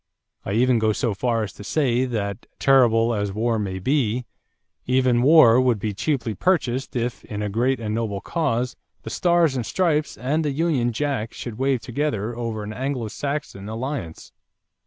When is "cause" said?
8.19-8.75